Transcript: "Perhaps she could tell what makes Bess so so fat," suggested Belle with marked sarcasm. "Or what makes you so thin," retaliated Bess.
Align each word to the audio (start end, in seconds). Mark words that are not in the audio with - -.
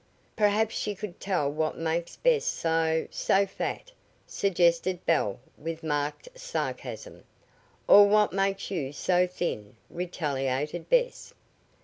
"Perhaps 0.35 0.73
she 0.73 0.95
could 0.95 1.19
tell 1.19 1.47
what 1.51 1.77
makes 1.77 2.15
Bess 2.15 2.43
so 2.43 3.07
so 3.11 3.45
fat," 3.45 3.91
suggested 4.25 5.05
Belle 5.05 5.39
with 5.59 5.83
marked 5.83 6.27
sarcasm. 6.33 7.23
"Or 7.87 8.07
what 8.07 8.33
makes 8.33 8.71
you 8.71 8.93
so 8.93 9.27
thin," 9.27 9.75
retaliated 9.91 10.89
Bess. 10.89 11.35